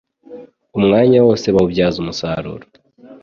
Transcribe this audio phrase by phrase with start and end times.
[0.77, 2.65] Umwanya wose bawubyaza umusaruro